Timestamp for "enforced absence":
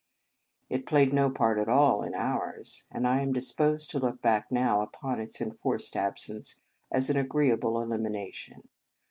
5.39-6.59